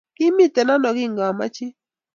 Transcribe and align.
Kimite 0.17 0.59
ano 0.73 0.89
kingamachin 0.97 1.71